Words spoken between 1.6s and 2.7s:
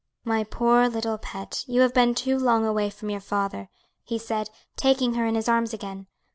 you have been too long